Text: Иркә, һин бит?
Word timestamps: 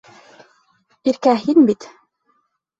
Иркә, 1.13 1.37
һин 1.45 1.71
бит? 1.71 1.89